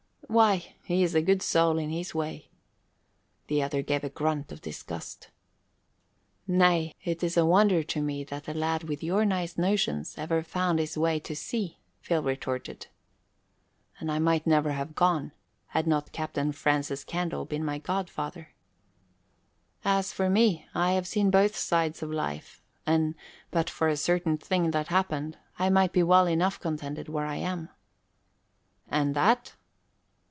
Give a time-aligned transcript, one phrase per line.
[0.27, 2.47] "Why, he is a good soul in his way."
[3.47, 5.29] The other gave a grunt of disgust.
[6.47, 10.41] "Nay, it is a wonder to me that a lad with your nice notions ever
[10.41, 12.87] found his way to sea," Phil retorted.
[13.99, 15.33] "And I might never have gone,
[15.67, 18.53] had not Captain Francis Candle been my godfather."
[19.83, 23.15] "As for me, I have seen both sides of life; and,
[23.49, 27.35] but for a certain thing that happened, I might be well enough contented where I
[27.35, 27.67] am."
[28.87, 29.55] "And that?"